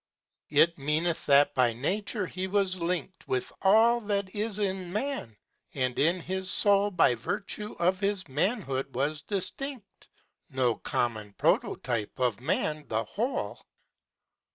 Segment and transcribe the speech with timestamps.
[0.49, 5.37] It meaneth that by nature he was linked With all that is in man,
[5.75, 9.83] and in his soul By virtue of this manhood was distin6l.
[10.49, 13.59] No common prototype of Man the whole.